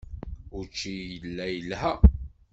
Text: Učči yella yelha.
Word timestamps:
Učči 0.59 0.93
yella 1.21 1.45
yelha. 1.53 1.93